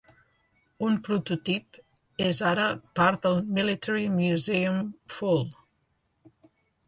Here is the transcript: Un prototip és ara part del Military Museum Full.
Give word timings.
Un 0.85 0.95
prototip 1.07 1.77
és 2.29 2.39
ara 2.53 2.65
part 2.99 3.27
del 3.27 3.37
Military 3.59 4.07
Museum 4.15 4.79
Full. 5.19 5.47